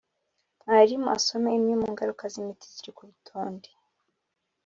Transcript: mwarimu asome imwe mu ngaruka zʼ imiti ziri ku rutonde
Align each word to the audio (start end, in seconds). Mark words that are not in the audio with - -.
mwarimu 0.61 1.07
asome 1.17 1.49
imwe 1.57 1.73
mu 1.81 1.87
ngaruka 1.93 2.23
zʼ 2.33 2.37
imiti 2.41 2.65
ziri 2.73 2.91
ku 2.95 3.01
rutonde 3.09 3.69